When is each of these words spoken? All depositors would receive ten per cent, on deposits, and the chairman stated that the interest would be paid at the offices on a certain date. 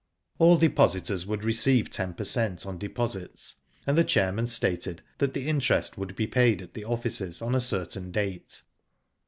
All 0.39 0.57
depositors 0.57 1.27
would 1.27 1.43
receive 1.43 1.91
ten 1.91 2.15
per 2.15 2.23
cent, 2.23 2.65
on 2.65 2.79
deposits, 2.79 3.57
and 3.85 3.95
the 3.95 4.03
chairman 4.03 4.47
stated 4.47 5.03
that 5.19 5.35
the 5.35 5.47
interest 5.47 5.95
would 5.95 6.15
be 6.15 6.25
paid 6.25 6.59
at 6.63 6.73
the 6.73 6.85
offices 6.85 7.39
on 7.39 7.53
a 7.53 7.61
certain 7.61 8.09
date. 8.09 8.63